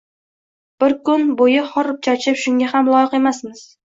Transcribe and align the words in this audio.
Biz 0.83 0.95
kun 1.09 1.27
bo'yi 1.41 1.59
horib-charchab 1.75 2.41
shunga 2.45 2.73
ham 2.75 2.91
loyiq 2.95 3.13
emasmiz 3.23 3.63